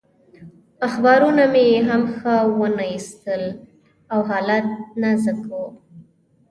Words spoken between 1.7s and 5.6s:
هم ښه ونه ایسېدل او حالت نازک و.